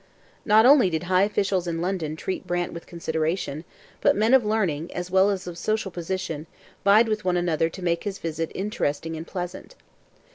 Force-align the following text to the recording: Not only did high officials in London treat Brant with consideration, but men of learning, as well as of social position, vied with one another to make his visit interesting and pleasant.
Not 0.45 0.65
only 0.65 0.89
did 0.89 1.03
high 1.03 1.21
officials 1.21 1.67
in 1.67 1.79
London 1.79 2.15
treat 2.15 2.47
Brant 2.47 2.73
with 2.73 2.87
consideration, 2.87 3.65
but 4.01 4.15
men 4.15 4.33
of 4.33 4.43
learning, 4.43 4.91
as 4.95 5.11
well 5.11 5.29
as 5.29 5.45
of 5.45 5.59
social 5.59 5.91
position, 5.91 6.47
vied 6.83 7.07
with 7.07 7.23
one 7.23 7.37
another 7.37 7.69
to 7.69 7.83
make 7.83 8.03
his 8.03 8.17
visit 8.17 8.51
interesting 8.55 9.15
and 9.15 9.27
pleasant. 9.27 9.75